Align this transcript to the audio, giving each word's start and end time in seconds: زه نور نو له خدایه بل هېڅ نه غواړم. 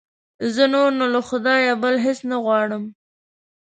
زه 0.53 0.63
نور 0.73 0.89
نو 0.99 1.05
له 1.13 1.21
خدایه 1.29 1.73
بل 1.83 1.95
هېڅ 2.05 2.19
نه 2.31 2.37
غواړم. 2.43 2.83